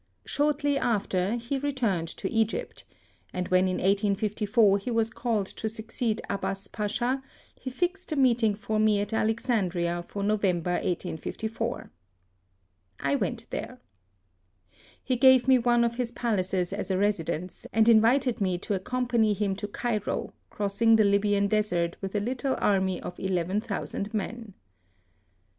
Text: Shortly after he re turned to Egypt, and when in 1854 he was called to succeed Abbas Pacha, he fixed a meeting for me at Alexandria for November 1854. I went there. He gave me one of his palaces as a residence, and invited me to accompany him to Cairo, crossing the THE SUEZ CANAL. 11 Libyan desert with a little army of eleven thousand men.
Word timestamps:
Shortly 0.25 0.79
after 0.79 1.35
he 1.35 1.59
re 1.59 1.71
turned 1.71 2.07
to 2.07 2.27
Egypt, 2.31 2.85
and 3.31 3.47
when 3.49 3.65
in 3.67 3.75
1854 3.77 4.79
he 4.79 4.89
was 4.89 5.11
called 5.11 5.45
to 5.45 5.69
succeed 5.69 6.19
Abbas 6.27 6.65
Pacha, 6.69 7.21
he 7.53 7.69
fixed 7.69 8.11
a 8.11 8.15
meeting 8.15 8.55
for 8.55 8.79
me 8.79 8.99
at 8.99 9.13
Alexandria 9.13 10.01
for 10.01 10.23
November 10.23 10.71
1854. 10.71 11.91
I 12.99 13.13
went 13.13 13.45
there. 13.51 13.79
He 15.03 15.15
gave 15.17 15.47
me 15.47 15.59
one 15.59 15.83
of 15.83 15.97
his 15.97 16.11
palaces 16.11 16.73
as 16.73 16.89
a 16.89 16.97
residence, 16.97 17.67
and 17.71 17.87
invited 17.87 18.41
me 18.41 18.57
to 18.57 18.73
accompany 18.73 19.33
him 19.33 19.55
to 19.57 19.67
Cairo, 19.67 20.33
crossing 20.49 20.95
the 20.95 21.03
THE 21.03 21.11
SUEZ 21.11 21.11
CANAL. 21.11 21.11
11 21.11 21.11
Libyan 21.11 21.47
desert 21.47 21.97
with 22.01 22.15
a 22.15 22.19
little 22.19 22.55
army 22.59 22.99
of 22.99 23.19
eleven 23.19 23.61
thousand 23.61 24.15
men. 24.15 24.55